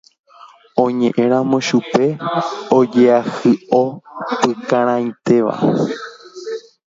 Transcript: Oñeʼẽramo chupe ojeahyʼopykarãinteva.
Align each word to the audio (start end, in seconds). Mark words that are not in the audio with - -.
Oñeʼẽramo 0.83 1.57
chupe 1.67 2.05
ojeahyʼopykarãinteva. 2.77 5.53